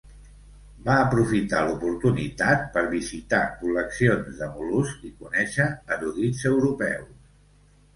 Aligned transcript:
Va 0.87 0.95
aprofitar 1.01 1.59
l'oportunitat 1.67 2.65
per 2.79 2.85
visitar 2.95 3.43
col·leccions 3.63 4.43
de 4.43 4.51
mol·luscs 4.59 5.09
i 5.13 5.17
conèixer 5.25 5.73
erudits 6.01 6.47
europeus. 6.57 7.19